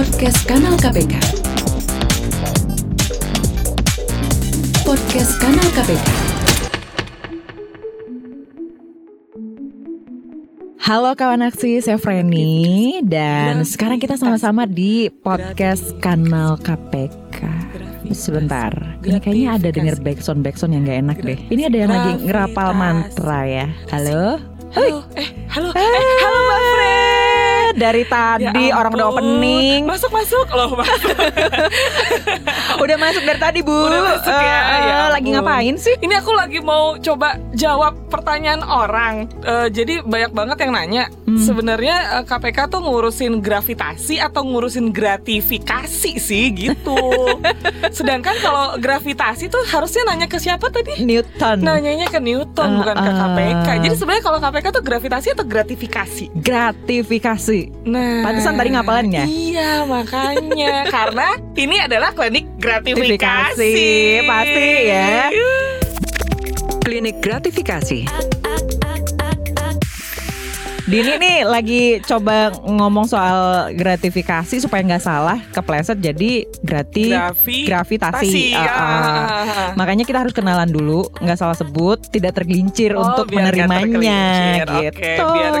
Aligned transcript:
Podcast 0.00 0.48
Kanal 0.48 0.80
KPK. 0.80 1.14
Podcast 4.80 5.32
Kanal 5.36 5.68
KPK. 5.76 6.08
Halo 10.80 11.12
kawan 11.12 11.44
aksi, 11.44 11.84
saya 11.84 12.00
Freni 12.00 13.04
dan 13.04 13.60
sekarang 13.68 14.00
kita 14.00 14.16
sama-sama 14.16 14.64
di 14.64 15.12
podcast 15.12 15.92
kanal 16.00 16.56
KPK. 16.56 17.44
Sebentar, 18.16 18.72
ini 19.04 19.20
kayaknya 19.20 19.48
ada 19.60 19.68
denger 19.68 20.00
backsound 20.00 20.40
backsound 20.40 20.80
yang 20.80 20.88
gak 20.88 21.00
enak 21.04 21.18
deh. 21.20 21.38
Ini 21.52 21.68
ada 21.68 21.76
yang 21.76 21.92
lagi 21.92 22.24
ngerapal 22.24 22.72
mantra 22.72 23.44
ya. 23.44 23.66
Halo, 23.92 24.40
Halo, 24.72 25.04
eh, 25.12 25.28
halo, 25.52 25.76
eh, 25.76 25.92
halo 26.24 26.38
Mbak 26.48 26.60
Fred. 26.72 27.09
Dari 27.76 28.02
tadi 28.06 28.46
Ya 28.46 28.74
orang 28.76 28.92
udah 28.94 29.06
opening. 29.14 29.86
Masuk, 29.86 30.10
masuk 30.12 30.46
loh, 30.52 30.74
masuk. 30.78 31.16
Udah 32.80 32.96
masuk 32.96 33.22
dari 33.22 33.40
tadi 33.40 33.60
bu. 33.60 33.76
Udah 33.76 34.00
masuk 34.16 34.32
ya, 34.32 34.58
eh, 34.64 35.08
lagi 35.12 35.28
ampun. 35.28 35.36
ngapain 35.36 35.74
sih? 35.76 35.94
Ini 36.00 36.14
aku 36.16 36.32
lagi 36.32 36.58
mau 36.58 36.96
coba 36.96 37.36
jawab 37.52 37.92
pertanyaan 38.08 38.64
orang. 38.64 39.28
Eh, 39.44 39.68
jadi 39.68 40.00
banyak 40.00 40.32
banget 40.32 40.56
yang 40.64 40.72
nanya. 40.72 41.04
Hmm. 41.28 41.36
Sebenarnya 41.36 42.20
eh, 42.20 42.24
KPK 42.24 42.72
tuh 42.72 42.80
ngurusin 42.80 43.44
gravitasi 43.44 44.16
atau 44.18 44.40
ngurusin 44.42 44.90
gratifikasi 44.90 46.12
sih 46.16 46.44
gitu. 46.50 46.96
Sedangkan 47.96 48.34
kalau 48.40 48.80
gravitasi 48.80 49.46
tuh 49.46 49.60
harusnya 49.68 50.08
nanya 50.08 50.24
ke 50.24 50.40
siapa 50.40 50.72
tadi? 50.72 51.04
Newton. 51.04 51.60
Nanyanya 51.60 52.08
ke 52.08 52.16
Newton 52.18 52.80
bukan 52.80 52.96
ke 52.96 53.00
Uh, 53.00 53.08
uh. 53.10 53.18
KPK. 53.26 53.68
Jadi 53.82 53.94
sebenarnya 53.98 54.24
kalau 54.24 54.38
KPK 54.38 54.66
tuh 54.70 54.84
gravitasi 54.86 55.28
atau 55.34 55.42
gratifikasi? 55.42 56.24
Gratifikasi. 56.38 57.60
Nah, 57.84 58.22
Pantesan 58.22 58.54
tadi 58.54 58.70
ngapalinnya. 58.70 59.24
Iya, 59.26 59.82
makanya 59.84 60.86
karena 60.94 61.28
ini 61.58 61.76
adalah 61.82 62.14
klinik 62.14 62.46
gratifikasi. 62.54 62.69
Gratifikasi, 62.70 64.22
pasti 64.30 64.66
ya. 64.86 65.26
Klinik 66.86 67.18
gratifikasi. 67.18 68.06
Dini 70.90 71.12
nih 71.16 71.38
lagi 71.44 71.82
coba 72.02 72.50
ngomong 72.60 73.06
soal 73.06 73.38
gratifikasi 73.72 74.58
supaya 74.58 74.82
nggak 74.82 74.98
salah 75.00 75.38
kepleset 75.48 75.96
jadi 75.96 76.42
grati 76.60 77.08
Grafi- 77.08 77.62
gravitasi. 77.64 78.10
tasi, 78.26 78.44
Ah, 78.52 78.66
ah. 78.66 78.74
ah. 78.74 79.70
Makanya 79.72 80.02
kita 80.02 80.18
harus 80.18 80.34
kenalan 80.34 80.66
dulu, 80.66 81.06
nggak 81.14 81.38
salah 81.38 81.54
sebut, 81.54 82.10
tidak 82.10 82.34
tergelincir 82.34 82.92
Oh, 82.92 83.06
untuk 83.06 83.30
menerimanya 83.30 83.86
gitu. 84.58 84.74
Oke, 84.90 85.12
biar 85.14 85.52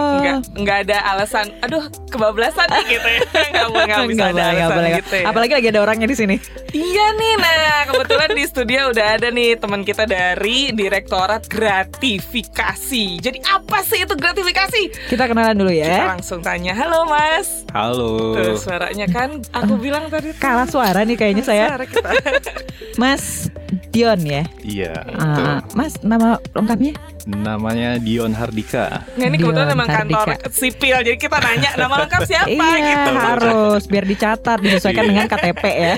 nggak 0.42 0.78
ada 0.84 0.98
alasan. 1.08 1.46
Aduh, 1.62 1.82
kebablasan 2.08 2.66
nih 2.68 2.84
gitu 2.90 3.08
ya. 3.08 3.20
Nggak 3.70 4.06
bisa 4.08 4.24
ada 4.24 4.34
boleh, 4.34 4.50
alasan 4.50 4.74
boleh. 4.74 4.90
gitu 4.98 5.14
ya. 5.14 5.24
Apalagi 5.26 5.52
lagi 5.54 5.68
ada 5.68 5.80
orangnya 5.80 6.06
di 6.06 6.16
sini. 6.16 6.36
Iya 6.70 7.06
nih, 7.12 7.34
nah 7.36 7.56
kebetulan 7.86 8.30
di 8.30 8.44
studio 8.44 8.80
udah 8.90 9.06
ada 9.14 9.28
nih 9.28 9.54
teman 9.54 9.82
kita 9.82 10.04
dari 10.04 10.70
Direktorat 10.70 11.46
Gratifikasi. 11.46 13.04
Jadi 13.20 13.38
apa 13.44 13.78
sih 13.80 14.00
itu 14.00 14.14
gratifikasi? 14.14 14.82
Kita 15.08 15.19
kenalan 15.26 15.56
dulu 15.56 15.72
Kita 15.72 15.84
ya. 15.84 16.00
langsung 16.16 16.40
tanya, 16.40 16.72
halo 16.72 17.08
Mas. 17.08 17.66
Halo. 17.74 18.36
Tuh 18.38 18.56
suaranya 18.56 19.06
kan, 19.10 19.42
aku 19.52 19.74
bilang 19.76 20.06
tadi 20.08 20.32
tuh. 20.32 20.40
Kalah 20.40 20.68
suara 20.68 21.02
nih 21.04 21.16
kayaknya 21.18 21.44
saya. 21.44 21.66
Suara 21.74 21.84
kita. 21.84 22.10
Mas 23.00 23.48
Dion 23.90 24.20
ya. 24.22 24.42
Iya. 24.62 24.92
Ah, 25.18 25.60
betul. 25.62 25.78
mas 25.78 25.92
nama 26.02 26.28
lengkapnya? 26.54 26.92
Namanya 27.30 27.96
Dion 28.02 28.34
Hardika. 28.34 29.06
Nah 29.14 29.26
ini 29.30 29.38
kebetulan 29.38 29.70
Dion 29.70 29.74
memang 29.78 29.88
kantor 29.88 30.26
Hardika. 30.34 30.50
sipil 30.50 30.98
Jadi 31.06 31.18
kita 31.18 31.38
nanya 31.38 31.70
nama 31.78 31.94
lengkap 32.02 32.20
siapa 32.26 32.50
iya 32.50 32.76
gitu 32.82 33.10
harus 33.14 33.82
biar 33.86 34.04
dicatat 34.04 34.58
disesuaikan 34.58 35.04
dengan 35.06 35.26
KTP 35.30 35.62
ya. 35.70 35.94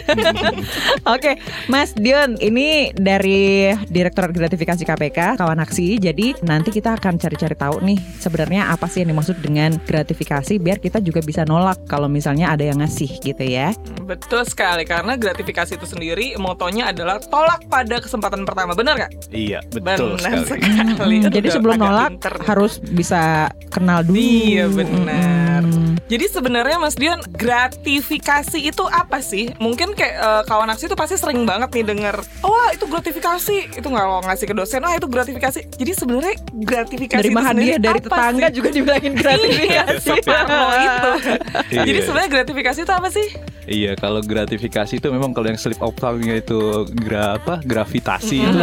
Oke, 1.14 1.41
Mas 1.72 1.97
Dion, 1.97 2.36
ini 2.38 2.92
dari 2.92 3.72
Direktorat 3.88 4.37
Gratifikasi 4.37 4.82
KPK, 4.84 5.41
kawan 5.41 5.59
aksi. 5.65 5.97
Jadi 5.97 6.37
nanti 6.44 6.69
kita 6.69 6.94
akan 7.00 7.16
cari-cari 7.16 7.56
tahu 7.56 7.81
nih 7.81 7.98
sebenarnya 8.21 8.69
apa 8.69 8.87
sih 8.87 9.03
yang 9.03 9.16
dimaksud 9.16 9.41
dengan 9.41 9.81
gratifikasi, 9.82 10.60
biar 10.60 10.78
kita 10.78 11.00
juga 11.00 11.25
bisa 11.25 11.48
nolak 11.48 11.88
kalau 11.88 12.06
misalnya 12.06 12.53
ada 12.53 12.62
yang 12.66 12.78
ngasih 12.78 13.09
gitu 13.22 13.42
ya. 13.42 13.72
Betul 14.03 14.44
sekali 14.44 14.82
Karena 14.82 15.15
gratifikasi 15.15 15.78
itu 15.78 15.87
sendiri 15.87 16.34
Motonya 16.37 16.91
adalah 16.91 17.22
Tolak 17.22 17.71
pada 17.71 18.03
kesempatan 18.03 18.42
pertama 18.42 18.75
Benar 18.75 18.98
gak? 18.98 19.12
Iya, 19.31 19.62
betul 19.71 20.19
Benar 20.19 20.42
sekali. 20.44 20.59
sekali 20.59 21.16
Hmm, 21.25 21.34
jadi 21.34 21.47
udah 21.47 21.55
sebelum 21.55 21.75
nolak 21.77 22.09
pinter 22.10 22.34
harus 22.43 22.72
bisa 22.78 23.22
kenal 23.69 24.03
dulu. 24.03 24.16
Iya, 24.16 24.65
benar. 24.66 25.62
Mm-mm. 25.62 25.91
Jadi 26.03 26.28
sebenarnya 26.28 26.77
Mas 26.77 26.93
Dion 26.93 27.21
Gratifikasi 27.33 28.59
itu 28.59 28.84
apa 28.84 29.19
sih? 29.19 29.49
Mungkin 29.56 29.93
kayak 29.93 30.15
eh, 30.15 30.43
kawan 30.44 30.69
aksi 30.69 30.84
itu 30.84 30.94
pasti 30.94 31.16
sering 31.16 31.43
banget 31.43 31.72
nih 31.72 31.84
denger 31.87 32.21
Wah 32.43 32.69
itu 32.69 32.84
gratifikasi 32.84 33.56
Itu 33.72 33.87
nggak 33.87 34.05
lo 34.05 34.21
ngasih 34.22 34.44
ke 34.44 34.53
dosen 34.53 34.81
Wah 34.81 34.93
itu 34.93 35.06
gratifikasi 35.06 35.72
Jadi 35.72 35.93
sebenarnya 35.93 36.37
gratifikasi 36.53 37.22
sendiri 37.25 37.41
hadiah 37.41 37.78
dari 37.78 37.97
apa 37.97 38.09
tetangga 38.09 38.47
sih? 38.47 38.54
juga 38.54 38.69
dibilangin 38.71 39.12
Iya, 39.16 39.22
gratifikasi. 39.22 40.09
itu 40.10 41.10
Iya. 41.72 41.83
Jadi 41.83 41.99
sebenarnya 42.03 42.31
gratifikasi 42.31 42.78
itu 42.78 42.93
apa 42.93 43.09
sih? 43.09 43.27
Iya, 43.62 43.95
kalau 43.95 44.19
gratifikasi 44.19 44.99
itu 44.99 45.06
memang 45.06 45.31
kalau 45.31 45.47
yang 45.47 45.55
slip 45.55 45.78
of 45.78 45.95
tongue 45.95 46.27
itu 46.34 46.59
gra 46.99 47.39
apa? 47.39 47.62
Gravitasi 47.62 48.37
itu 48.43 48.59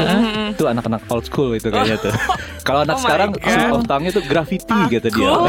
itu 0.51 0.63
anak-anak 0.67 1.01
old 1.07 1.23
school 1.23 1.55
itu 1.55 1.71
kayaknya 1.71 1.95
tuh. 1.99 2.11
Kalau 2.67 2.83
anak 2.83 2.99
Oh 2.99 3.01
sekarang 3.01 3.29
God. 3.33 3.47
slip 3.47 3.71
of 3.71 3.83
tongue 3.87 4.07
itu 4.07 4.21
graffiti 4.27 4.77
kata 4.91 5.07
dia. 5.09 5.25
Oh, 5.25 5.47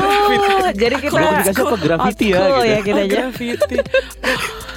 jadi 0.73 0.97
kita 0.97 1.19
Gratifikasi 1.19 1.51
apa 1.67 1.77
graffiti 1.77 2.27
ya, 2.31 2.39
school 2.39 2.55
gitu. 2.57 2.71
ya 2.71 2.79
kita 2.87 3.01
aja. 3.03 3.11
Graffiti 3.27 3.77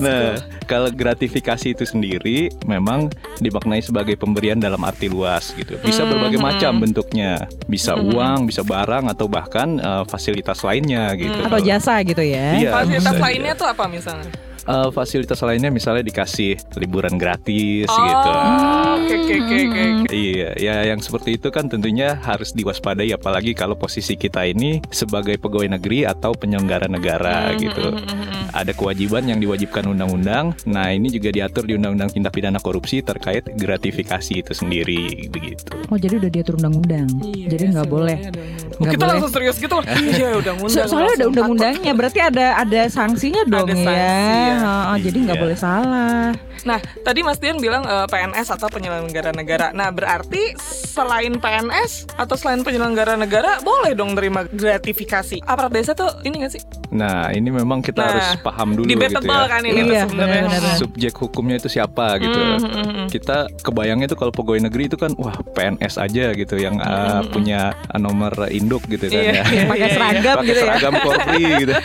Nah, 0.00 0.40
kalau 0.64 0.88
gratifikasi 0.90 1.72
itu 1.76 1.84
sendiri 1.84 2.52
memang 2.64 3.12
dimaknai 3.40 3.80
sebagai 3.84 4.16
pemberian 4.16 4.58
dalam 4.58 4.80
arti 4.84 5.06
luas 5.10 5.52
gitu. 5.56 5.76
Bisa 5.84 6.04
berbagai 6.08 6.40
macam 6.40 6.80
bentuknya. 6.80 7.48
Bisa 7.68 7.96
uang, 7.96 8.48
bisa 8.48 8.64
barang 8.64 9.10
atau 9.12 9.26
bahkan 9.28 9.78
eh, 9.78 10.04
fasilitas 10.08 10.62
lainnya 10.64 11.12
gitu. 11.18 11.36
atau 11.36 11.60
jasa 11.60 12.00
gitu 12.04 12.22
ya. 12.22 12.56
Iya. 12.56 12.70
Fasilitas 12.72 13.16
lainnya 13.20 13.52
tuh 13.56 13.68
apa 13.68 13.84
misalnya? 13.88 14.45
Eh, 14.66 14.90
fasilitas 14.90 15.38
lainnya 15.40 15.70
misalnya 15.70 16.02
dikasih 16.02 16.58
liburan 16.76 17.14
gratis 17.14 17.86
Oh, 17.86 17.96
gitu. 17.96 18.30
Oke 18.96 19.14
oke 19.16 19.34
oke 19.38 19.56
oke. 19.62 19.82
Iya, 20.08 20.48
ya 20.56 20.76
yang 20.84 20.98
seperti 20.98 21.34
itu 21.34 21.48
kan 21.48 21.66
tentunya 21.66 22.18
harus 22.18 22.50
diwaspadai 22.50 23.10
apalagi 23.10 23.52
kalau 23.52 23.74
posisi 23.74 24.14
kita 24.14 24.42
ini 24.42 24.82
sebagai 24.88 25.38
pegawai 25.38 25.70
negeri 25.72 26.02
atau 26.02 26.32
penyelenggara 26.32 26.86
negara 26.86 27.54
gitu. 27.54 27.94
Ada 28.50 28.72
kewajiban 28.72 29.22
yang 29.24 29.38
diwajibkan 29.38 29.86
undang-undang. 29.86 30.56
Nah, 30.64 30.90
ini 30.90 31.08
juga 31.08 31.28
diatur 31.28 31.62
di 31.62 31.76
Undang-Undang 31.76 32.10
Tindak 32.10 32.32
Pidana 32.32 32.56
Korupsi 32.56 33.00
terkait 33.00 33.46
gratifikasi 33.46 34.32
itu 34.36 34.50
sendiri 34.50 35.28
begitu. 35.28 35.76
Oh 35.86 35.96
jadi 35.96 36.18
udah 36.18 36.30
diatur 36.32 36.56
undang-undang. 36.56 37.06
Iya, 37.22 37.46
jadi 37.52 37.64
nggak 37.70 37.86
boleh. 37.86 38.18
Oh, 38.18 38.82
Nggak 38.82 38.92
kita 38.92 38.98
boleh. 38.98 39.12
langsung 39.14 39.30
serius 39.30 39.56
gitu. 39.56 39.76
Iya 40.10 40.28
udah 40.36 40.52
So- 40.56 40.64
undang. 40.66 40.88
soalnya 40.88 41.12
ada 41.14 41.26
undang-undangnya, 41.28 41.92
berarti 41.92 42.18
ada 42.18 42.46
ada 42.56 42.80
sanksinya 42.88 43.42
dong 43.44 43.68
Ada 43.68 43.74
ya. 43.74 43.84
sanksi 43.84 44.40
ya. 44.40 44.55
Heeh, 44.58 44.96
jadi 45.04 45.18
nggak 45.26 45.36
Iya. 45.36 45.44
boleh 45.44 45.58
salah. 45.58 46.22
Nah, 46.66 46.76
tadi 47.00 47.22
Mas 47.22 47.38
Dian 47.38 47.56
bilang 47.56 47.82
eh, 47.82 48.06
PNS 48.06 48.50
atau 48.52 48.66
penyelenggara 48.66 49.30
negara. 49.30 49.70
Nah, 49.70 49.88
berarti 49.88 50.58
selain 50.58 51.38
PNS 51.38 52.10
atau 52.12 52.34
selain 52.34 52.60
penyelenggara 52.60 53.14
negara 53.14 53.62
boleh 53.62 53.94
dong 53.94 54.12
terima 54.12 54.42
gratifikasi. 54.44 55.38
Aparat 55.40 55.70
desa 55.70 55.94
tuh 55.94 56.10
ini 56.22 56.42
gak 56.42 56.52
sih? 56.52 56.62
Nah, 56.88 57.30
ini 57.30 57.50
memang 57.50 57.78
kita 57.80 57.98
Nah, 57.98 58.08
harus 58.08 58.28
paham 58.40 58.74
dulu 58.74 58.86
gitu 58.86 58.98
ya. 59.22 59.46
kan 59.46 59.62
ini 59.62 59.80
tuh 59.80 59.86
Iya, 59.88 60.02
sebenarnya. 60.04 60.42
benar-benar. 60.44 60.76
subjek 60.76 61.14
hukumnya 61.16 61.56
itu 61.56 61.68
siapa 61.68 62.18
gitu. 62.18 62.34
Hmm, 62.34 62.58
hmm. 62.62 63.06
Kita 63.06 63.36
kebayangnya 63.60 64.06
tuh 64.08 64.18
kalau 64.18 64.32
pegawai 64.32 64.60
negeri 64.62 64.86
itu 64.86 64.96
kan 64.96 65.14
wah 65.16 65.34
PNS 65.52 65.94
aja 65.96 66.32
gitu 66.32 66.56
yang 66.56 66.78
uh, 66.78 67.22
punya 67.26 67.70
uh, 67.86 67.98
nomor 67.98 68.32
induk 68.48 68.86
gitu 68.86 69.06
kan 69.06 69.18
Iya, 69.18 69.32
ya. 69.32 69.44
iya, 69.46 69.64
Pakai 69.66 69.78
iya, 69.80 69.88
seragam 69.92 70.34
Pakai 70.34 70.46
gitu 70.46 70.58
ya. 70.58 70.62
seragam 70.64 70.92
Polri 70.98 71.44
gitu. 71.60 71.74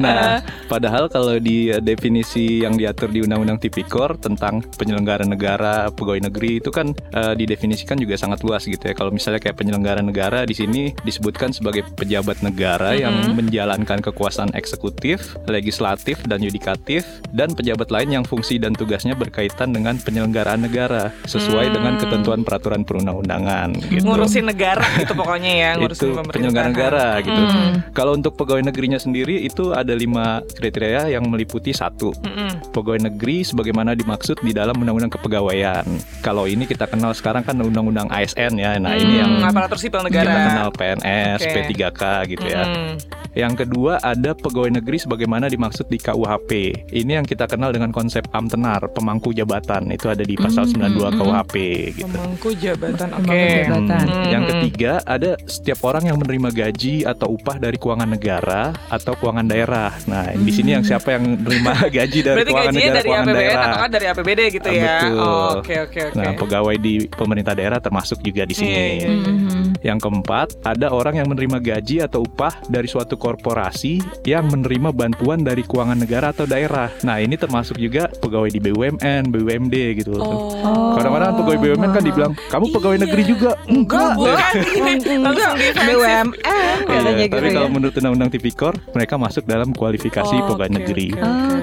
Nah, 0.00 0.38
padahal 0.66 1.08
kalau 1.08 1.34
di 1.36 1.68
uh, 1.68 1.80
definisi 1.80 2.60
yang 2.60 2.76
diatur 2.76 3.08
di 3.08 3.20
Undang-Undang 3.20 3.58
Tipikor 3.58 4.19
tentang 4.20 4.62
penyelenggara 4.76 5.24
negara, 5.24 5.88
pegawai 5.90 6.28
negeri 6.30 6.60
itu 6.60 6.70
kan 6.70 6.92
uh, 7.16 7.32
didefinisikan 7.34 7.96
juga 7.98 8.14
sangat 8.20 8.44
luas 8.44 8.68
gitu 8.68 8.80
ya. 8.80 8.94
Kalau 8.94 9.10
misalnya 9.10 9.40
kayak 9.40 9.56
penyelenggara 9.58 10.04
negara 10.04 10.44
di 10.44 10.54
sini 10.54 10.92
disebutkan 11.02 11.50
sebagai 11.50 11.88
pejabat 11.96 12.44
negara 12.44 12.94
yang 12.94 13.34
menjalankan 13.34 14.04
kekuasaan 14.04 14.52
eksekutif, 14.54 15.34
legislatif 15.48 16.20
dan 16.28 16.44
yudikatif 16.44 17.02
dan 17.32 17.52
pejabat 17.56 17.88
lain 17.88 18.20
yang 18.20 18.24
fungsi 18.24 18.60
dan 18.60 18.76
tugasnya 18.76 19.16
berkaitan 19.16 19.72
dengan 19.72 19.96
penyelenggaraan 19.98 20.62
negara 20.62 21.10
sesuai 21.24 21.72
dengan 21.72 21.96
ketentuan 21.96 22.44
peraturan 22.44 22.82
perundang-undangan 22.84 23.76
gitu 23.88 24.04
Ngurusin 24.04 24.46
negara 24.48 24.84
gitu 25.00 25.12
pokoknya 25.16 25.52
ya, 25.52 25.70
ngurusin 25.78 26.12
itu 26.12 26.30
penyelenggara 26.30 26.68
negara 26.70 27.06
gitu. 27.22 27.40
Hmm. 27.40 27.72
Kalau 27.94 28.12
untuk 28.14 28.34
pegawai 28.36 28.66
negerinya 28.66 28.98
sendiri 29.00 29.40
itu 29.42 29.72
ada 29.72 29.92
lima 29.94 30.42
kriteria 30.58 31.08
yang 31.12 31.24
meliputi 31.28 31.72
satu 31.72 32.12
Mm-mm. 32.20 32.74
pegawai 32.74 33.08
negeri 33.10 33.46
sebagaimana 33.46 33.94
dimaksud 34.10 34.42
di 34.42 34.50
dalam 34.50 34.74
undang-undang 34.74 35.12
kepegawaian. 35.12 35.86
Kalau 36.18 36.44
ini 36.44 36.66
kita 36.66 36.84
kenal 36.84 37.14
sekarang 37.14 37.42
kan 37.42 37.54
undang-undang 37.54 38.10
ASN 38.10 38.58
ya. 38.58 38.74
Nah 38.76 38.94
ini 38.94 39.14
yang 39.16 39.30
Hmm, 39.32 39.46
aparatur 39.46 39.78
sipil 39.78 40.02
kita 40.02 40.26
negara. 40.26 40.34
kenal 40.48 40.68
PNS, 40.72 41.38
Oke. 41.40 41.52
P3K 41.64 42.02
gitu 42.28 42.46
ya. 42.46 42.62
Mm-mm. 42.64 42.90
Yang 43.30 43.54
kedua 43.60 43.92
ada 43.98 44.18
ada 44.20 44.36
pegawai 44.36 44.68
negeri 44.70 45.00
sebagaimana 45.00 45.48
dimaksud 45.48 45.86
di 45.86 45.96
KUHP. 45.96 46.50
Ini 46.92 47.18
yang 47.18 47.24
kita 47.24 47.48
kenal 47.48 47.72
dengan 47.72 47.88
konsep 47.88 48.28
amtenar, 48.30 48.84
pemangku 48.90 49.32
jabatan. 49.32 49.88
Itu 49.88 50.06
ada 50.06 50.20
di 50.20 50.36
pasal 50.36 50.68
Hmm, 50.68 50.76
92 50.76 51.08
hmm, 51.08 51.16
KUHP 51.16 51.54
gitu. 51.94 52.04
Pemangku 52.04 52.48
jabatan. 52.52 53.08
Oke. 53.08 53.24
Pemangku 53.24 53.48
jabatan. 53.64 54.04
Hmm, 54.04 54.28
Yang 54.28 54.42
Hmm. 54.42 54.50
ketiga 54.52 54.92
ada 55.02 55.30
setiap 55.46 55.78
orang 55.82 56.04
yang 56.04 56.16
menerima 56.16 56.48
gaji 56.52 56.94
atau 57.02 57.32
upah 57.32 57.56
dari 57.56 57.74
keuangan 57.74 58.06
negara 58.06 58.62
atau 58.86 59.12
keuangan 59.14 59.46
daerah. 59.46 59.90
Nah, 60.04 60.24
di 60.30 60.52
sini 60.52 60.70
yang 60.70 60.84
siapa 60.84 61.08
yang 61.10 61.22
menerima 61.38 61.72
gaji 61.96 62.18
dari 62.20 62.36
Berarti 62.36 62.52
keuangan 62.52 62.74
negara 62.76 62.92
dari 62.92 63.06
keuangan 63.08 63.24
APBN 63.26 63.40
daerah. 63.40 63.64
atau 63.64 63.78
kan 63.80 63.90
dari 64.00 64.08
APBD 64.08 64.40
gitu 64.50 64.68
ya? 64.72 64.96
betul. 65.04 65.20
Oh, 65.20 65.48
Oke 65.60 65.74
oke 65.78 66.00
oke. 66.08 66.16
Nah, 66.16 66.32
pegawai 66.34 66.76
di 66.76 66.94
pemerintah 67.06 67.52
daerah 67.52 67.76
termasuk 67.76 68.18
juga 68.20 68.42
di 68.42 68.54
sini. 68.54 68.72
Iya, 68.72 68.80
iya, 68.80 69.08
iya. 69.12 69.30
Mhm. 69.30 69.62
Yang 69.80 69.98
keempat, 70.02 70.46
ada 70.62 70.88
orang 70.88 71.14
yang 71.16 71.28
menerima 71.28 71.58
gaji 71.58 72.00
atau 72.00 72.24
upah 72.24 72.64
dari 72.66 72.84
suatu 72.84 73.16
korporasi 73.16 74.00
yang 74.24 74.48
menerima 74.48 74.88
bantuan 74.90 75.40
dari 75.40 75.60
keuangan 75.60 75.96
negara 75.96 76.32
atau 76.32 76.44
daerah. 76.44 76.88
Nah, 77.00 77.20
ini 77.20 77.36
termasuk 77.36 77.76
juga 77.76 78.08
pegawai 78.10 78.48
di 78.48 78.60
BUMN, 78.60 79.28
BUMD 79.28 79.76
gitu. 79.96 80.16
Oh. 80.16 80.96
Kadang-kadang 80.96 81.36
pegawai 81.38 81.58
BUMN 81.60 81.90
kan 81.92 82.02
dibilang, 82.02 82.32
"Kamu 82.48 82.64
pegawai 82.70 82.96
Iya. 82.96 83.04
negeri 83.04 83.22
juga." 83.26 83.50
Enggak, 83.66 84.10
bukan. 84.16 84.52
Enggak, 85.00 85.20
Langsung 85.20 85.56
defensif. 85.56 85.88
BUMN 85.90 86.26
Iya, 86.40 86.66
katanya 86.86 87.12
gitu 87.18 87.34
tapi 87.34 87.46
ya. 87.46 87.54
kalau 87.56 87.68
menurut 87.70 87.94
Undang-Undang 87.94 88.30
Tipikor, 88.30 88.74
mereka 88.92 89.14
masuk 89.16 89.44
dalam 89.44 89.70
kualifikasi 89.70 90.34
Oh, 90.34 90.46
pegawai 90.46 90.72
negeri. 90.72 91.08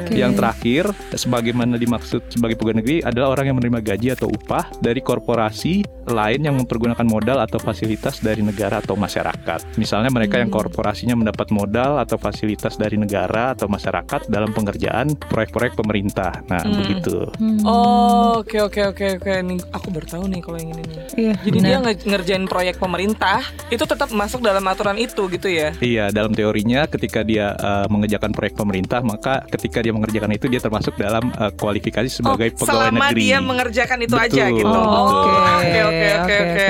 Yang 0.09 0.31
terakhir, 0.35 0.83
sebagaimana 1.13 1.75
dimaksud 1.75 2.16
sebagai 2.27 2.55
pegawai 2.55 2.81
negeri 2.81 2.97
adalah 3.01 3.33
orang 3.33 3.45
yang 3.49 3.57
menerima 3.57 3.79
gaji 3.83 4.07
atau 4.13 4.27
upah 4.27 4.69
dari 4.79 4.99
korporasi 4.99 5.81
lain 6.07 6.39
yang 6.41 6.55
mempergunakan 6.55 7.03
modal 7.03 7.43
atau 7.43 7.59
fasilitas 7.59 8.19
dari 8.19 8.39
negara 8.39 8.79
atau 8.79 8.95
masyarakat. 8.95 9.75
Misalnya 9.75 10.07
mereka 10.07 10.39
yang 10.39 10.47
korporasinya 10.47 11.13
mendapat 11.13 11.51
modal 11.51 11.99
atau 11.99 12.15
fasilitas 12.15 12.75
dari 12.75 12.95
negara 12.95 13.51
atau 13.51 13.67
masyarakat 13.67 14.27
dalam 14.27 14.51
pengerjaan 14.51 15.13
proyek-proyek 15.19 15.75
pemerintah. 15.75 16.39
Nah, 16.47 16.63
Hmm. 16.63 16.79
begitu. 16.79 17.27
Hmm. 17.35 17.59
Oh, 17.63 18.39
oke 18.39 18.57
oke 18.61 18.81
oke 18.87 19.05
oke. 19.19 19.31
Nih, 19.43 19.59
aku 19.69 19.87
baru 19.91 20.07
tahu 20.07 20.23
nih 20.27 20.39
kalau 20.39 20.57
yang 20.57 20.71
ini 20.71 20.83
nih. 20.85 20.99
Iya, 21.17 21.33
Jadi 21.43 21.57
benar. 21.59 21.67
dia 21.67 21.77
nge- 21.83 22.05
ngerjain 22.07 22.45
proyek 22.47 22.75
pemerintah 22.77 23.39
itu 23.67 23.83
tetap 23.83 24.09
masuk 24.09 24.39
dalam 24.39 24.63
aturan 24.63 24.95
itu 24.95 25.27
gitu 25.27 25.47
ya? 25.47 25.75
Iya, 25.77 26.09
dalam 26.09 26.31
teorinya 26.31 26.87
ketika 26.87 27.21
dia 27.21 27.51
uh, 27.53 27.85
mengerjakan 27.87 28.31
proyek 28.31 28.55
pemerintah, 28.55 29.03
maka 29.03 29.43
ketika 29.49 29.79
dia 29.79 29.91
mengerjakan 29.91 30.31
itu 30.31 30.47
dia 30.47 30.59
termasuk 30.59 30.95
dalam 30.95 31.29
uh, 31.35 31.51
kualifikasi 31.51 32.06
sebagai 32.09 32.53
oh, 32.53 32.63
pegawai 32.63 32.89
selama 32.89 33.05
negeri. 33.09 33.21
dia 33.21 33.37
mengerjakan 33.39 33.97
itu 34.01 34.15
aja 34.15 34.43
Betul, 34.47 34.57
gitu. 34.57 34.67
betul. 34.67 34.83
Oh, 34.87 35.05
oke 35.57 35.79
oke 35.83 36.07
oke 36.17 36.35
oke. 36.37 36.69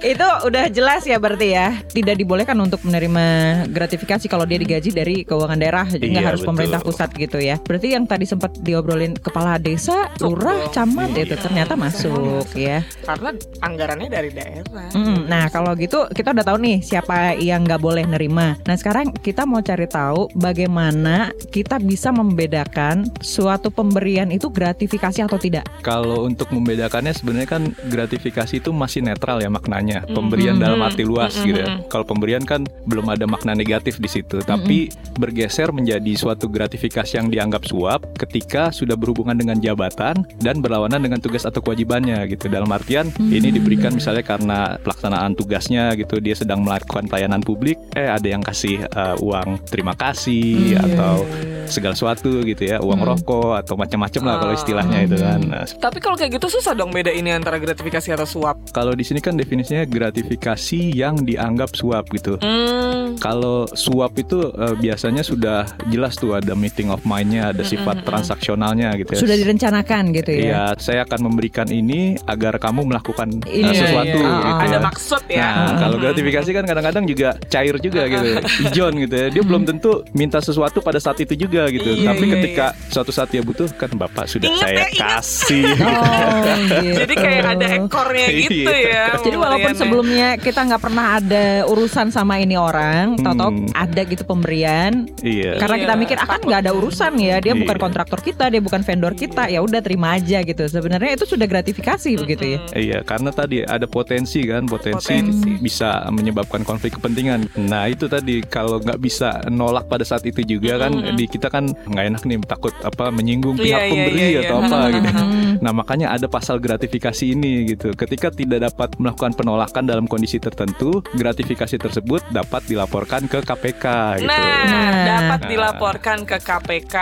Itu 0.00 0.26
udah 0.46 0.64
jelas 0.68 1.02
ya 1.04 1.16
berarti 1.16 1.48
ya. 1.50 1.68
Tidak 1.84 2.14
dibolehkan 2.14 2.56
untuk 2.56 2.80
menerima 2.82 3.24
gratifikasi 3.68 4.26
kalau 4.26 4.44
dia 4.44 4.56
digaji 4.56 4.90
dari 4.90 5.16
keuangan 5.22 5.58
daerah, 5.58 5.86
nggak 5.86 6.04
Iya, 6.04 6.22
harus 6.24 6.40
betul. 6.42 6.50
pemerintah 6.54 6.80
pusat 6.80 7.10
gitu 7.14 7.38
ya. 7.38 7.56
Berarti 7.58 7.88
yang 7.92 8.04
tadi 8.04 8.24
sempat 8.24 8.52
diobrolin 8.58 9.14
kepala 9.14 9.56
desa, 9.56 10.08
lurah, 10.18 10.68
camat 10.70 11.10
Iya. 11.12 11.22
itu 11.24 11.34
ternyata 11.38 11.72
masuk 11.74 12.46
ya. 12.54 12.82
Karena 13.02 13.30
anggarannya 13.60 14.08
dari 14.08 14.30
daerah. 14.30 14.88
Mm, 14.92 15.26
Nah 15.28 15.44
kalau 15.48 15.74
gitu 15.74 16.08
kita 16.10 16.32
udah 16.32 16.44
tahu 16.44 16.58
nih 16.58 16.76
siapa 16.80 17.36
yang 17.36 17.62
nggak 17.62 17.78
boleh 17.78 18.04
nerima. 18.04 18.56
Nah 18.64 18.76
sekarang 18.76 19.12
kita 19.14 19.44
mau 19.44 19.60
cari 19.60 19.84
tahu 19.84 20.30
bagaimana 20.34 21.30
kita 21.48 21.76
bisa 21.78 22.08
membedakan 22.08 23.04
suatu 23.20 23.68
pemberian 23.68 24.30
itu 24.30 24.48
gratifikasi 24.78 25.26
atau 25.26 25.38
tidak. 25.42 25.66
Kalau 25.82 26.22
untuk 26.22 26.54
membedakannya 26.54 27.10
sebenarnya 27.10 27.50
kan 27.50 27.62
gratifikasi 27.90 28.62
itu 28.62 28.70
masih 28.70 29.02
netral 29.02 29.42
ya 29.42 29.50
maknanya. 29.50 30.06
Pemberian 30.06 30.54
Mhm. 30.54 30.62
dalam 30.62 30.80
arti 30.86 31.02
luas 31.02 31.34
Mhm. 31.34 31.44
gitu 31.50 31.58
ya. 31.58 31.68
Kalau 31.90 32.06
pemberian 32.06 32.46
kan 32.46 32.62
belum 32.86 33.10
ada 33.10 33.26
makna 33.26 33.58
negatif 33.58 33.98
di 33.98 34.06
situ, 34.06 34.38
tapi 34.46 34.86
bergeser 35.18 35.74
menjadi 35.74 36.14
suatu 36.14 36.46
gratifikasi 36.46 37.18
yang 37.18 37.26
dianggap 37.26 37.66
suap 37.66 38.06
ketika 38.14 38.70
sudah 38.70 38.94
berhubungan 38.94 39.34
dengan 39.34 39.58
jabatan 39.58 40.22
dan 40.38 40.62
berlawanan 40.62 41.02
dengan 41.02 41.18
tugas 41.18 41.42
atau 41.42 41.58
kewajibannya 41.58 42.22
gitu. 42.30 42.46
Dalam 42.46 42.70
artian 42.70 43.10
ini 43.18 43.50
diberikan 43.50 43.90
misalnya 43.90 44.22
karena 44.22 44.78
pelaksanaan 44.78 45.34
tugasnya 45.34 45.90
gitu 45.98 46.22
dia 46.22 46.38
sedang 46.38 46.62
melakukan 46.62 47.10
pelayanan 47.10 47.42
publik, 47.42 47.74
eh 47.98 48.06
ada 48.06 48.30
yang 48.30 48.46
kasih 48.46 48.86
uh, 48.94 49.18
uang 49.18 49.58
terima 49.66 49.98
kasih 49.98 50.78
atau 50.78 51.26
segala 51.66 51.98
sesuatu 51.98 52.30
gitu 52.46 52.62
ya, 52.62 52.78
uang 52.78 53.02
Hmm. 53.02 53.10
rokok 53.12 53.58
atau 53.58 53.74
macam-macam 53.74 54.22
lah 54.22 54.36
kalau 54.38 54.54
Ah. 54.54 54.58
Istilahnya 54.68 54.98
itu 55.08 55.16
kan. 55.16 55.40
Nah, 55.48 55.64
Tapi 55.64 55.98
kalau 56.04 56.16
kayak 56.20 56.36
gitu 56.36 56.46
susah 56.60 56.76
dong 56.76 56.92
beda 56.92 57.08
ini 57.08 57.32
antara 57.32 57.56
gratifikasi 57.56 58.12
atau 58.12 58.28
suap. 58.28 58.56
Kalau 58.76 58.92
di 58.92 59.00
sini 59.00 59.24
kan 59.24 59.32
definisinya 59.40 59.88
gratifikasi 59.88 60.92
yang 60.92 61.24
dianggap 61.24 61.72
suap 61.72 62.12
gitu. 62.12 62.36
Hmm. 62.44 63.16
Kalau 63.16 63.64
suap 63.72 64.12
itu 64.20 64.52
eh, 64.52 64.76
biasanya 64.76 65.24
sudah 65.24 65.64
jelas 65.88 66.20
tuh 66.20 66.36
ada 66.36 66.52
meeting 66.52 66.92
of 66.92 67.00
mind-nya, 67.08 67.56
ada 67.56 67.64
sifat 67.64 68.04
transaksionalnya 68.04 68.92
gitu 69.00 69.16
ya. 69.16 69.20
Sudah 69.24 69.36
direncanakan 69.40 70.02
gitu 70.12 70.30
ya. 70.36 70.40
Iya, 70.44 70.64
saya 70.76 71.00
akan 71.08 71.32
memberikan 71.32 71.68
ini 71.72 72.20
agar 72.28 72.60
kamu 72.60 72.84
melakukan 72.92 73.40
eh, 73.48 73.64
Ini, 73.64 73.72
sesuatu 73.72 74.18
iya, 74.20 74.28
gitu. 74.28 74.52
Ada 74.58 74.76
ya. 74.76 74.80
maksud 74.84 75.22
ya. 75.32 75.40
Nah, 75.48 75.72
kalau 75.80 75.96
gratifikasi 75.96 76.50
kan 76.52 76.64
kadang-kadang 76.68 77.04
juga 77.08 77.28
cair 77.48 77.76
juga 77.80 78.02
gitu, 78.10 78.28
ijon 78.68 78.92
gitu 79.00 79.14
ya. 79.16 79.26
Dia 79.32 79.42
belum 79.42 79.62
tentu 79.64 80.04
minta 80.12 80.38
sesuatu 80.44 80.84
pada 80.84 81.00
saat 81.00 81.16
itu 81.24 81.32
juga 81.32 81.70
gitu. 81.72 81.88
Iya, 81.88 82.12
Tapi 82.12 82.24
iya, 82.28 82.32
ketika 82.36 82.66
suatu 82.92 83.10
saat 83.14 83.32
dia 83.32 83.40
butuh 83.40 83.70
kan 83.74 83.90
Bapak 83.96 84.28
sudah 84.28 84.57
Ingat 84.58 84.64
saya 84.64 84.74
ya, 84.74 84.86
ingat. 84.88 85.00
kasih. 85.14 85.64
Oh, 85.78 86.32
gitu. 86.58 86.98
Jadi 86.98 87.14
kayak 87.14 87.44
ada 87.48 87.66
ekornya 87.76 88.26
gitu 88.28 88.70
Iya. 88.70 88.90
ya. 88.90 89.04
Jadi 89.18 89.36
walaupun 89.36 89.72
sebelumnya 89.72 90.28
kita 90.36 90.60
nggak 90.64 90.82
pernah 90.82 91.06
ada 91.16 91.44
urusan 91.64 92.06
sama 92.08 92.34
ini 92.38 92.54
orang, 92.54 93.16
tahu-tahu 93.16 93.50
Hmm. 93.50 93.70
ada 93.72 94.00
gitu 94.02 94.22
pemberian. 94.22 95.06
Iya. 95.20 95.56
Karena 95.56 95.76
kita 95.78 95.94
Iya, 95.94 96.00
mikir 96.00 96.16
akan 96.18 96.38
nggak 96.42 96.60
ada 96.60 96.72
urusan 96.72 97.12
ya, 97.16 97.36
dia 97.38 97.54
bukan 97.54 97.76
Iya. 97.76 97.82
kontraktor 97.82 98.20
kita, 98.20 98.44
dia 98.48 98.60
bukan 98.60 98.80
vendor 98.82 99.12
kita, 99.12 99.46
ya 99.46 99.60
udah 99.60 99.80
terima 99.80 100.14
aja 100.14 100.42
gitu. 100.42 100.62
Sebenarnya 100.64 101.14
itu 101.14 101.24
sudah 101.24 101.46
gratifikasi 101.46 102.10
begitu 102.16 102.44
ya. 102.44 102.58
Iya, 102.74 102.98
karena 103.02 103.30
tadi 103.30 103.62
ada 103.62 103.86
potensi 103.86 104.42
kan, 104.42 104.66
potensi, 104.66 105.14
Potensi. 105.14 105.50
bisa 105.58 106.04
menyebabkan 106.10 106.62
konflik 106.62 106.96
kepentingan. 106.96 107.48
Nah 107.58 107.86
itu 107.86 108.06
tadi 108.06 108.42
kalau 108.42 108.78
nggak 108.78 108.98
bisa 108.98 109.44
nolak 109.48 109.86
pada 109.86 110.02
saat 110.02 110.24
itu 110.24 110.42
juga 110.42 110.78
kan, 110.78 110.92
di 111.14 111.24
kita 111.24 111.48
kan 111.48 111.68
nggak 111.68 112.04
enak 112.08 112.22
nih 112.24 112.36
takut 112.44 112.74
apa 112.80 113.08
menyinggung 113.08 113.56
Iya, 113.56 113.64
pihak 113.64 113.80
iya, 113.80 113.90
pemberi 113.90 114.18
iya, 114.18 114.28
iya. 114.28 114.40
Atau 114.48 114.58
apa 114.58 114.78
gitu. 114.90 115.08
Hmm. 115.12 115.52
Nah 115.60 115.72
makanya 115.72 116.06
ada 116.10 116.24
pasal 116.24 116.56
gratifikasi 116.56 117.24
ini 117.28 117.52
gitu. 117.68 117.92
Ketika 117.92 118.32
tidak 118.32 118.64
dapat 118.64 118.96
melakukan 118.96 119.32
penolakan 119.32 119.84
dalam 119.84 120.04
kondisi 120.04 120.36
tertentu, 120.36 121.04
gratifikasi 121.12 121.76
tersebut 121.76 122.24
dapat 122.30 122.64
dilaporkan 122.64 123.26
ke 123.26 123.44
KPK 123.44 123.84
gitu. 124.18 124.28
Nah, 124.28 124.56
Nah. 124.58 125.04
dapat 125.04 125.40
dilaporkan 125.46 126.18
ke 126.24 126.36
KPK. 126.38 126.94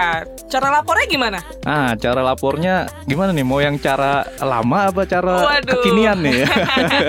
Cara 0.47 0.69
lapornya 0.71 1.07
gimana? 1.07 1.39
Ah, 1.63 1.95
cara 1.95 2.21
lapornya 2.21 2.75
gimana 3.05 3.31
nih? 3.31 3.43
Mau 3.43 3.59
yang 3.59 3.77
cara 3.77 4.23
lama 4.39 4.91
apa 4.91 5.03
cara 5.05 5.43
Waduh. 5.45 5.71
kekinian 5.73 6.19
nih? 6.21 6.43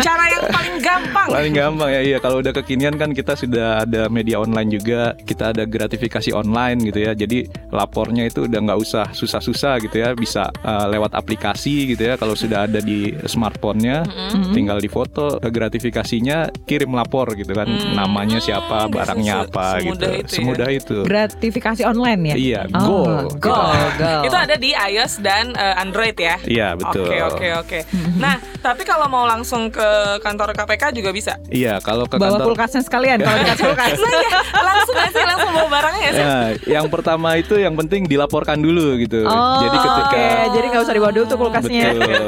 Cara 0.00 0.24
yang 0.28 0.44
paling 0.48 0.76
gampang. 0.78 1.28
Paling 1.28 1.54
gampang 1.54 1.88
ya 1.90 2.00
iya 2.02 2.18
kalau 2.18 2.40
udah 2.40 2.52
kekinian 2.52 2.96
kan 2.96 3.10
kita 3.10 3.34
sudah 3.34 3.82
ada 3.82 4.08
media 4.08 4.38
online 4.38 4.68
juga 4.70 5.12
kita 5.18 5.52
ada 5.52 5.64
gratifikasi 5.64 6.30
online 6.32 6.78
gitu 6.82 6.98
ya 7.00 7.12
jadi 7.12 7.44
lapornya 7.68 8.26
itu 8.26 8.46
udah 8.46 8.60
nggak 8.62 8.78
usah 8.78 9.04
susah-susah 9.12 9.77
gitu 9.80 9.96
ya 9.96 10.12
bisa 10.12 10.46
uh, 10.58 10.86
lewat 10.86 11.12
aplikasi 11.12 11.58
gitu 11.88 12.02
ya 12.04 12.14
kalau 12.14 12.34
sudah 12.34 12.64
ada 12.64 12.78
di 12.78 12.98
smartphone-nya 13.22 14.04
tinggal 14.50 14.76
di 14.76 14.86
foto 14.86 15.38
gratifikasinya 15.38 16.36
kirim 16.64 16.90
lapor 16.92 17.32
gitu 17.34 17.52
kan 17.52 17.66
Hmm. 17.68 17.94
namanya 17.94 18.38
siapa 18.38 18.84
Hmm, 18.84 18.92
barangnya 18.92 19.34
se- 19.36 19.44
apa 19.46 19.66
semudah 19.76 19.84
gitu 19.84 20.08
itu 20.08 20.18
ya. 20.24 20.28
semudah 20.32 20.68
itu 20.70 20.96
Gratifikasi 21.04 21.82
online 21.84 22.20
ya. 22.24 22.34
iya 22.34 22.60
Oh, 22.70 23.04
goal 23.04 23.16
goal, 23.38 23.70
goal. 23.94 24.22
Itu 24.24 24.36
ada 24.36 24.54
di 24.54 24.70
iOS 24.72 25.20
dan 25.20 25.52
eh, 25.52 25.76
Android 25.76 26.14
ya. 26.14 26.36
iya 26.44 26.68
betul 26.72 27.04
Oke 27.04 27.18
oke 27.20 27.46
oke. 27.56 27.78
Nah, 28.16 28.34
tapi 28.58 28.82
kalau 28.82 29.06
mau 29.06 29.24
langsung 29.24 29.68
ke 29.68 29.88
kantor 30.18 30.52
KPK 30.52 30.90
juga 30.92 31.10
bisa. 31.10 31.36
iya 31.48 31.78
kalau 31.78 32.04
ke 32.04 32.16
Bawa 32.16 32.34
kantor 32.34 32.46
kulkasnya 32.48 32.82
sekalian 32.82 33.18
kalau 33.18 33.38
dikasih 33.38 33.64
kulkas. 33.68 33.96
Nah, 33.96 34.12
ya, 34.12 34.30
langsung 34.60 34.96
aja 34.98 35.20
langsung 35.24 35.50
bawa 35.52 35.68
barangnya 35.70 36.02
ya. 36.02 36.12
Ya, 36.18 36.34
yang 36.72 36.86
pertama 36.88 37.28
itu 37.34 37.54
yang 37.56 37.74
penting 37.74 38.04
dilaporkan 38.04 38.58
dulu 38.58 38.98
gitu. 38.98 39.22
Oh, 39.22 39.60
Jadi 39.60 39.67
ketika 39.70 40.00
oke. 40.00 40.26
jadi 40.50 40.66
nggak 40.68 40.82
usah 40.82 40.94
dibawa 40.94 41.12
dulu 41.12 41.24
tuh 41.24 41.38
kulkasnya. 41.38 41.82
betul. 41.92 42.26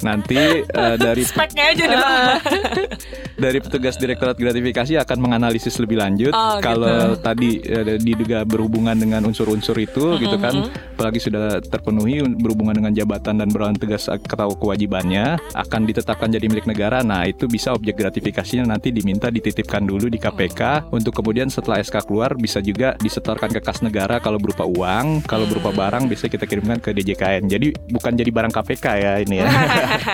Nanti 0.00 0.40
eh, 0.62 0.96
dari 1.06 1.22
Speknya 1.22 1.64
aja 1.70 1.84
nih 1.84 1.98
Bang. 2.04 2.18
dari 3.38 3.58
petugas 3.58 3.94
Direktorat 3.94 4.34
Gratifikasi 4.34 4.98
akan 4.98 5.18
menganalisis 5.18 5.78
lebih 5.78 5.98
lanjut 5.98 6.30
Oh, 6.30 6.58
gitu. 6.58 6.64
kalau 6.64 6.98
tadi 7.16 7.62
eh, 7.62 7.96
diduga 7.96 8.42
berhubungan 8.42 8.94
dengan 8.94 9.22
unsur-unsur 9.24 9.76
itu 9.76 10.18
gitu 10.18 10.36
kan 10.36 10.50
Mm-hmm. 10.58 10.96
apalagi 10.96 11.20
sudah 11.20 11.60
terpenuhi 11.60 12.18
berhubungan 12.34 12.74
dengan 12.74 12.90
jabatan 12.90 13.38
dan 13.38 13.46
berlawan 13.46 13.76
tugas 13.76 14.08
atau 14.08 14.50
kewajibannya 14.54 15.36
akan 15.54 15.80
ditetapkan 15.84 16.28
jadi 16.28 16.46
milik 16.46 16.66
negara 16.66 17.00
nah 17.00 17.22
itu 17.22 17.46
bisa 17.46 17.70
objek 17.70 17.94
gratifikasinya 17.94 18.66
nanti 18.66 18.90
diminta 18.90 19.28
dititipkan 19.28 19.84
dulu 19.84 20.08
di 20.08 20.16
KPK 20.16 20.90
untuk 20.90 21.14
kemudian 21.14 21.46
setelah 21.46 21.78
SK 21.78 22.08
keluar 22.08 22.34
bisa 22.34 22.58
juga 22.58 22.98
disetorkan 22.98 23.52
ke 23.52 23.60
kas 23.60 23.80
negara 23.80 24.18
kalau 24.18 24.40
berupa 24.40 24.64
uang, 24.64 25.22
kalau 25.24 25.46
berupa 25.46 25.70
barang 25.70 26.08
bisa 26.08 26.26
kita 26.26 26.48
kirimkan 26.68 26.84
ke 26.84 26.90
DJKN. 26.92 27.42
Jadi 27.48 27.66
bukan 27.88 28.12
jadi 28.12 28.30
barang 28.30 28.52
KPK 28.52 28.84
ya 28.94 29.12
ini 29.18 29.36
ya. 29.40 29.48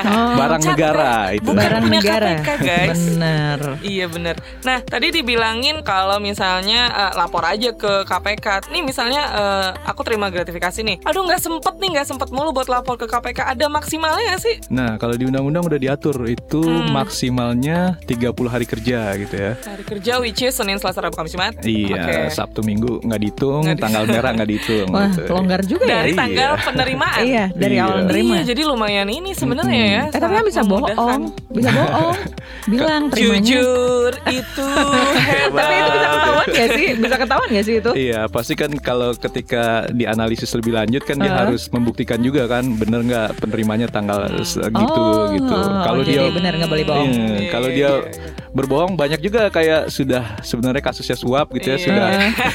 Oh, 0.04 0.36
barang 0.36 0.62
negara 0.62 1.32
itu. 1.32 1.48
Bukan 1.48 1.58
barang 1.58 1.82
punya 1.82 1.98
negara. 1.98 2.30
KPK, 2.36 2.60
guys. 2.60 3.00
Bener. 3.08 3.58
Iya 3.80 4.06
bener. 4.06 4.36
Nah 4.62 4.78
tadi 4.80 5.10
dibilangin 5.10 5.80
kalau 5.80 6.20
misalnya 6.20 6.80
eh, 6.92 7.12
lapor 7.16 7.42
aja 7.42 7.72
ke 7.72 8.04
KPK. 8.04 8.68
Nih 8.70 8.82
misalnya 8.84 9.22
eh, 9.24 9.68
aku 9.82 10.04
terima 10.04 10.28
gratifikasi 10.28 10.84
nih. 10.84 10.96
Aduh 11.02 11.24
nggak 11.24 11.40
sempet 11.40 11.74
nih 11.78 11.98
nggak 11.98 12.06
sempet 12.06 12.28
mulu 12.30 12.52
buat 12.52 12.68
lapor 12.68 12.94
ke 12.96 13.06
KPK. 13.06 13.56
Ada 13.56 13.66
maksimalnya 13.66 14.22
nggak 14.30 14.42
sih? 14.42 14.54
Nah, 14.70 14.94
kalau 14.96 15.14
di 15.14 15.24
undang-undang 15.24 15.64
udah 15.64 15.80
diatur 15.80 16.16
itu 16.26 16.60
Hmm. 16.64 16.90
maksimalnya 16.92 17.98
30 18.04 18.46
hari 18.46 18.64
kerja 18.64 19.14
gitu 19.16 19.34
ya. 19.34 19.52
Hari 19.58 19.84
kerja 19.84 20.12
which 20.18 20.40
is 20.40 20.52
Senin, 20.52 20.76
Selasa, 20.76 21.00
Rabu, 21.00 21.16
Kamis, 21.16 21.32
Jumat. 21.32 21.54
Iya, 21.62 21.96
Oke. 21.96 22.14
Sabtu 22.30 22.60
Minggu 22.62 23.00
nggak 23.00 23.20
dihitung, 23.20 23.62
Nggak 23.64 23.78
tanggal 23.80 24.04
merah 24.06 24.30
nggak 24.32 24.48
dihitung. 24.48 24.88
Wah, 24.90 25.10
gitu. 25.10 25.22
longgar 25.30 25.60
juga 25.64 25.84
ya. 25.86 25.94
Dari 26.04 26.12
Iya. 26.12 26.18
Tanggal 26.46 26.58
penerimaan. 26.62 27.22
Iya, 27.22 27.44
dari 27.50 27.74
Iya. 27.74 27.84
awal 27.84 27.98
nerima. 28.04 28.32
Iya, 28.34 28.42
jadi 28.46 28.62
lumayan 28.64 29.08
ini 29.08 29.30
sebenarnya 29.32 29.84
ya. 29.86 30.02
Eh 30.08 30.20
tapi 30.20 30.32
kan 30.32 30.44
bisa 30.44 30.62
bohong, 30.62 31.22
bisa 31.50 31.70
bohong. 31.70 32.16
Bilang 32.72 33.02
terimanya. 33.08 33.44
Jujur 33.44 34.10
itu 34.26 34.68
hebat. 35.28 35.60
Tapi 35.60 35.74
itu 35.74 35.88
bisa 35.92 36.08
ketahuan 36.10 36.46
gak 36.48 36.68
sih? 36.70 36.86
Bisa 36.96 37.16
ketahuan 37.18 37.48
gak 37.50 37.64
sih 37.64 37.74
itu? 37.76 37.90
Iya, 37.94 38.20
pasti 38.26 38.52
kan 38.54 38.70
kalau 38.78 39.10
ketika 39.14 39.64
dianalisis 39.90 40.50
lebih 40.54 40.72
lanjut 40.72 41.02
kan 41.02 41.16
dia 41.16 41.26
Uh-huh. 41.26 41.50
harus 41.50 41.66
membuktikan 41.66 42.20
juga 42.20 42.46
kan 42.46 42.62
bener 42.74 43.02
nggak 43.02 43.28
penerimanya 43.38 43.88
tanggal 43.88 44.22
segitu 44.40 44.86
Oh, 44.94 45.26
gitu. 45.28 45.50
Kalau 45.56 46.00
jadi 46.00 46.14
dia 46.20 46.30
benar 46.30 46.52
nggak 46.54 46.70
boleh 46.70 46.84
bohong. 46.84 47.10
Iya, 47.10 47.26
Iya, 47.34 47.50
kalau 47.50 47.68
iya, 47.68 47.74
dia 47.74 47.90
iya. 47.90 48.28
berbohong 48.48 48.92
banyak 48.94 49.18
juga 49.18 49.48
kayak 49.48 49.88
sudah 49.88 50.38
sebenarnya 50.40 50.78
kasusnya 50.80 51.16
suap 51.16 51.50
gitu 51.52 51.68
ya 51.68 51.76
Iya. 51.76 51.82
sudah 51.82 52.06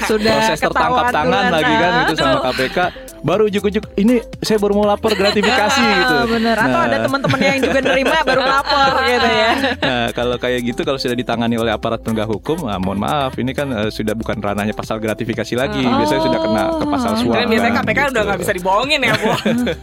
sudah 0.07 0.31
proses 0.33 0.59
tertangkap 0.61 1.05
tangan 1.11 1.43
lagi 1.49 1.73
kan 1.75 1.91
itu 1.99 2.13
sama 2.15 2.37
KPK 2.45 2.77
baru 3.21 3.47
ujuk-ujuk 3.47 3.83
ini 3.95 4.19
saya 4.39 4.57
baru 4.57 4.73
mau 4.75 4.85
lapor 4.87 5.13
gratifikasi 5.13 5.81
gitu. 6.01 6.15
Bener. 6.29 6.55
Atau 6.55 6.77
Nah, 6.79 6.87
ada 6.87 6.97
teman-teman 7.03 7.39
yang 7.41 7.59
juga 7.59 7.79
nerima 7.83 8.17
baru 8.23 8.43
lapor 8.45 8.93
gitu 9.11 9.29
ya. 9.29 9.51
Nah, 9.79 10.07
kalau 10.13 10.35
kayak 10.37 10.59
gitu 10.63 10.81
kalau 10.81 10.95
sudah 10.95 11.13
ditangani 11.13 11.55
oleh 11.55 11.69
aparat 11.69 11.99
penegak 11.99 12.29
hukum, 12.29 12.63
ah, 12.65 12.79
mohon 12.79 12.99
maaf, 13.01 13.35
ini 13.35 13.51
kan 13.51 13.67
eh, 13.67 13.89
sudah 13.91 14.15
bukan 14.15 14.39
ranahnya 14.39 14.71
pasal 14.71 14.97
gratifikasi 14.97 15.53
lagi. 15.53 15.83
Oh. 15.83 15.97
Biasanya 15.99 16.21
sudah 16.23 16.39
kena 16.39 16.63
ke 16.71 16.85
pasal 16.87 17.11
suap. 17.19 17.35
Dan 17.35 17.47
biasanya 17.51 17.73
kan, 17.73 17.83
KPK 17.83 17.99
udah 17.99 18.07
gitu. 18.07 18.21
nggak 18.23 18.39
bisa 18.39 18.51
dibohongin 18.55 18.99
ya, 19.03 19.13
Bu. 19.17 19.29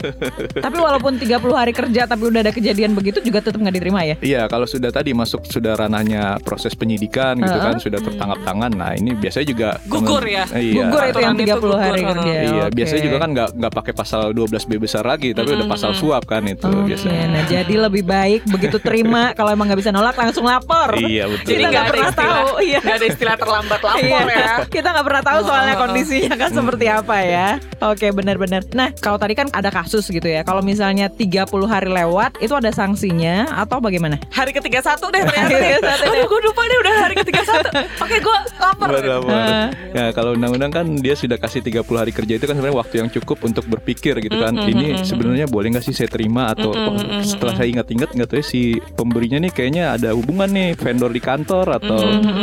Tapi 0.66 0.76
walaupun 0.76 1.12
30 1.20 1.36
hari 1.52 1.72
kerja 1.76 2.02
tapi 2.06 2.22
udah 2.28 2.40
ada 2.40 2.52
kejadian 2.54 2.92
begitu 2.96 3.18
juga 3.20 3.44
tetap 3.44 3.58
nggak 3.60 3.74
diterima 3.76 4.00
ya. 4.06 4.16
Iya, 4.22 4.42
kalau 4.48 4.64
sudah 4.64 4.88
tadi 4.88 5.12
masuk 5.12 5.44
sudah 5.46 5.76
ranahnya 5.76 6.40
proses 6.40 6.72
penyidikan 6.72 7.36
gitu 7.36 7.58
kan, 7.58 7.76
sudah 7.76 8.00
tertangkap 8.00 8.40
tangan. 8.42 8.72
Nah, 8.72 8.92
ini 8.96 9.12
biasanya 9.12 9.46
juga 9.46 9.68
Gugur 9.86 10.24
ya? 10.24 10.44
Iya. 10.54 10.72
Gugur 10.80 11.02
itu 11.04 11.20
yang 11.20 11.34
Aturan 11.36 11.46
itu 11.46 11.68
30 11.68 11.84
hari 11.84 12.00
kerja. 12.02 12.32
Iya, 12.32 12.64
Oke. 12.66 12.74
biasanya 12.74 13.02
juga 13.02 13.16
kan 13.20 13.25
nggak 13.28 13.48
nggak 13.54 13.72
pakai 13.72 13.92
pasal 13.92 14.30
12B 14.30 14.78
besar 14.78 15.02
lagi, 15.02 15.30
tapi 15.30 15.52
udah 15.52 15.66
pasal 15.66 15.90
suap 15.92 16.24
kan 16.24 16.42
itu 16.42 16.64
Oke, 16.64 16.90
biasanya. 16.90 17.24
nah 17.28 17.42
jadi 17.44 17.74
lebih 17.80 18.02
baik 18.02 18.46
begitu 18.46 18.76
terima 18.76 19.30
kalau 19.38 19.50
emang 19.50 19.66
nggak 19.66 19.80
bisa 19.80 19.90
nolak 19.90 20.14
langsung 20.14 20.42
lapor. 20.42 20.96
Iya, 20.96 21.26
betul. 21.26 21.48
Jadi 21.48 21.54
Kita 21.56 21.68
nggak 21.68 21.86
pernah 21.86 22.08
istilah, 22.08 22.26
tahu, 22.32 22.48
iya. 22.60 22.78
nggak 22.80 22.96
ada 22.96 23.06
istilah 23.06 23.36
terlambat 23.36 23.80
lapor 23.80 24.02
Iya, 24.02 24.20
ya. 24.26 24.54
Kita 24.66 24.88
nggak 24.90 25.06
pernah 25.06 25.22
tahu 25.22 25.38
soalnya 25.42 25.74
Oh. 25.76 25.80
kondisinya 25.82 26.34
kan 26.34 26.50
seperti 26.50 26.86
apa 26.86 27.16
ya. 27.18 27.48
Oke, 27.78 28.06
benar-benar. 28.08 28.62
Nah, 28.72 28.88
kalau 28.94 29.16
tadi 29.16 29.32
kan 29.32 29.46
ada 29.50 29.68
kasus 29.68 30.06
gitu 30.06 30.24
ya. 30.24 30.40
Kalau 30.40 30.60
misalnya 30.60 31.06
30 31.08 31.44
hari 31.66 31.86
lewat, 31.86 32.38
itu 32.38 32.52
ada 32.52 32.70
sanksinya 32.70 33.44
atau 33.52 33.76
bagaimana? 33.76 34.16
Hari 34.30 34.52
ketiga 34.52 34.80
satu 34.80 35.08
deh 35.08 35.20
ternyata 35.26 35.44
Hari 35.44 35.54
deh. 35.54 35.70
ke-31 35.76 36.00
deh. 36.00 36.08
Aduh, 36.08 36.24
gue 36.26 36.40
lupa 36.42 36.62
deh 36.64 36.78
udah 36.78 36.94
hari 36.98 37.14
ketiga 37.16 37.42
satu. 37.42 37.68
Oke, 38.00 38.16
gue 38.18 38.36
lapor. 38.56 38.86
Benar, 38.88 39.04
Ah. 39.26 39.68
Ya 39.92 40.06
kalau 40.10 40.32
undang-undang 40.32 40.70
kan 40.70 40.86
dia 40.96 41.12
sudah 41.12 41.36
kasih 41.36 41.60
30 41.60 41.84
hari 41.94 42.10
kerja 42.10 42.36
itu 42.36 42.44
kan 42.44 42.54
sebenarnya 42.54 42.78
waktu 42.78 42.94
yang 43.00 43.08
cukup 43.20 43.48
untuk 43.48 43.64
berpikir 43.68 44.18
gitu 44.20 44.36
kan. 44.36 44.56
Ini 44.56 45.02
sebenarnya 45.02 45.46
boleh 45.48 45.76
nggak 45.76 45.84
sih 45.84 45.94
saya 45.96 46.10
terima 46.10 46.52
atau 46.52 46.72
oh, 46.72 46.96
setelah 47.24 47.54
saya 47.56 47.68
ingat-ingat 47.72 48.12
nggak 48.12 48.28
tahu 48.28 48.38
ya 48.40 48.44
si 48.44 48.76
pemberinya 48.94 49.38
nih 49.42 49.52
kayaknya 49.52 49.84
ada 49.96 50.12
hubungan 50.12 50.48
nih 50.52 50.76
vendor 50.76 51.10
di 51.10 51.22
kantor 51.22 51.80
atau 51.80 51.98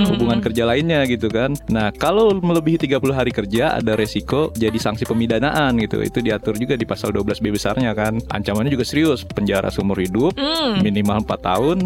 hubungan 0.09 0.39
kerja 0.41 0.63
lainnya 0.67 1.05
gitu 1.05 1.29
kan. 1.29 1.53
Nah, 1.69 1.93
kalau 1.93 2.33
melebihi 2.35 2.89
30 2.89 3.13
hari 3.13 3.31
kerja 3.31 3.77
ada 3.77 3.93
resiko 3.93 4.49
jadi 4.55 4.75
sanksi 4.75 5.05
pemidanaan 5.07 5.77
gitu. 5.81 6.01
Itu 6.01 6.19
diatur 6.19 6.57
juga 6.57 6.75
di 6.75 6.85
pasal 6.87 7.13
12B 7.13 7.53
besarnya 7.53 7.93
kan. 7.93 8.19
Ancamannya 8.31 8.71
juga 8.73 8.85
serius, 8.87 9.23
penjara 9.23 9.69
seumur 9.69 9.97
hidup, 9.99 10.35
minimal 10.81 11.23
4 11.25 11.49
tahun, 11.49 11.77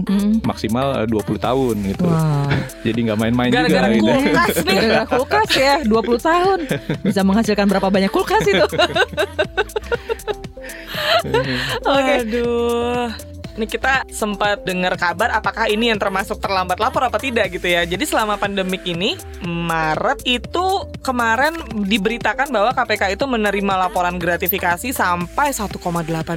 maksimal 0.43 1.03
eh, 1.03 1.07
20 1.09 1.37
tahun 1.41 1.75
gitu. 1.95 2.05
Wow. 2.07 2.49
Jadi 2.87 2.99
nggak 3.09 3.19
main-main 3.19 3.49
juga 3.51 3.67
Gara-gara 3.67 3.87
gitu. 3.91 4.05
kulkas 4.07 4.55
nih. 4.63 4.75
Gara-gara 4.77 5.05
kulkas 5.17 5.49
ya 5.57 5.75
20 5.83 6.29
tahun 6.29 6.59
Bisa 7.03 7.21
menghasilkan 7.25 7.65
berapa 7.67 7.87
banyak 7.89 8.11
kulkas 8.11 8.43
itu 8.47 8.65
Oke 11.87 12.13
Aduh. 12.21 13.26
Ini 13.57 13.65
kita 13.65 14.05
sempat 14.13 14.61
dengar 14.69 14.93
kabar 15.01 15.33
apakah 15.33 15.65
ini 15.65 15.89
yang 15.89 15.97
termasuk 15.97 16.37
terlambat 16.37 16.77
lapor 16.77 17.01
apa 17.01 17.17
tidak 17.17 17.49
gitu 17.49 17.65
ya. 17.65 17.89
Jadi 17.89 18.05
selama 18.05 18.37
pandemik 18.37 18.85
ini 18.85 19.17
Maret 19.41 20.21
itu 20.29 20.85
kemarin 21.01 21.57
diberitakan 21.73 22.53
bahwa 22.53 22.69
KPK 22.77 23.17
itu 23.17 23.25
menerima 23.25 23.73
laporan 23.89 24.21
gratifikasi 24.21 24.93
sampai 24.93 25.49
1,8 25.49 25.73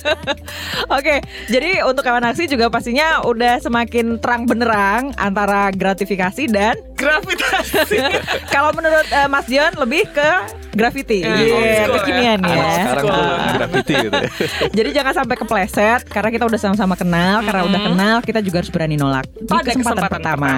Oke, 0.97 1.21
jadi 1.47 1.81
untuk 1.83 2.02
kawan 2.02 2.25
aksi 2.26 2.45
juga 2.45 2.69
pastinya 2.69 3.23
udah 3.23 3.57
semakin 3.59 4.19
terang 4.19 4.45
benerang 4.45 5.17
antara 5.17 5.71
gratifikasi 5.71 6.45
dan 6.47 6.76
Gravitasi. 6.93 7.97
kalau 8.55 8.76
menurut 8.76 9.09
eh, 9.09 9.25
Mas 9.26 9.49
Dion 9.49 9.73
lebih 9.75 10.05
ke 10.12 10.31
graffiti. 10.71 11.25
Eh, 11.25 11.49
Iya, 11.50 11.83
school 11.83 11.97
kekinian 11.99 12.38
ya. 12.43 12.52
ya. 12.52 12.73
Sekarang 12.85 13.05
tuh 13.05 13.25
graffiti 13.57 13.95
gitu 13.97 14.12
ya. 14.14 14.31
Jadi 14.71 14.88
jangan 14.93 15.12
sampai 15.17 15.35
kepleset 15.35 16.00
karena 16.07 16.31
kita 16.31 16.45
udah 16.45 16.61
sama-sama 16.61 16.95
kenal, 16.95 17.40
karena 17.43 17.62
udah 17.64 17.81
kenal 17.83 18.17
kita 18.21 18.38
juga 18.38 18.61
harus 18.62 18.71
berani 18.71 18.95
nolak 18.95 19.25
di 19.33 19.49
Pada 19.49 19.64
kesempatan, 19.67 19.81
kesempatan 19.81 20.11
pertama. 20.12 20.50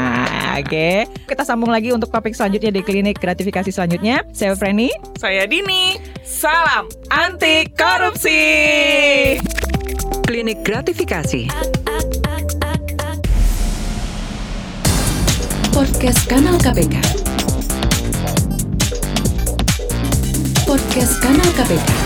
Oke, 0.52 1.08
kita 1.26 1.42
sambung 1.48 1.72
lagi 1.72 1.90
untuk 1.90 2.12
topik 2.12 2.36
selanjutnya 2.36 2.70
di 2.70 2.84
klinik 2.84 3.16
gratifikasi 3.16 3.72
selanjutnya. 3.72 4.22
Saya 4.36 4.52
Freni. 4.52 4.92
Saya 5.16 5.48
Dini. 5.48 5.96
Salam 6.22 6.86
anti 7.08 7.66
korupsi. 7.72 8.40
Klinik 10.28 10.60
gratifikasi. 10.62 11.48
Podcast 15.72 16.20
Kanal 16.28 16.60
KPK. 16.60 16.96
Podcast 20.68 21.14
Kanal 21.24 21.48
KPK. 21.56 22.01